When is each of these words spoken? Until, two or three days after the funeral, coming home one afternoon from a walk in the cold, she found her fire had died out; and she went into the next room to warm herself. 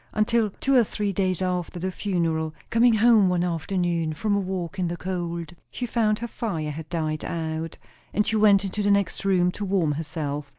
Until, 0.13 0.49
two 0.59 0.73
or 0.73 0.83
three 0.83 1.13
days 1.13 1.43
after 1.43 1.77
the 1.79 1.91
funeral, 1.91 2.55
coming 2.71 2.95
home 2.95 3.29
one 3.29 3.43
afternoon 3.43 4.13
from 4.13 4.35
a 4.35 4.39
walk 4.39 4.79
in 4.79 4.87
the 4.87 4.97
cold, 4.97 5.53
she 5.69 5.85
found 5.85 6.17
her 6.17 6.27
fire 6.27 6.71
had 6.71 6.89
died 6.89 7.23
out; 7.23 7.77
and 8.11 8.25
she 8.25 8.35
went 8.35 8.65
into 8.65 8.81
the 8.81 8.89
next 8.89 9.23
room 9.23 9.51
to 9.51 9.63
warm 9.63 9.91
herself. 9.91 10.49